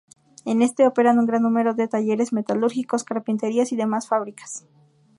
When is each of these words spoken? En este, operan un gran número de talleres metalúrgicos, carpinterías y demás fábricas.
En 0.45 0.63
este, 0.63 0.87
operan 0.87 1.19
un 1.19 1.27
gran 1.27 1.43
número 1.43 1.75
de 1.75 1.87
talleres 1.87 2.33
metalúrgicos, 2.33 3.03
carpinterías 3.03 3.71
y 3.71 3.75
demás 3.75 4.07
fábricas. 4.07 4.65